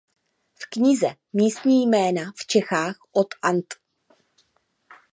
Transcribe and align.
V 0.53 0.63
knize 0.69 1.15
Místní 1.33 1.87
jména 1.87 2.31
v 2.35 2.47
Čechách 2.47 2.95
od 3.11 3.27
Ant. 3.41 3.73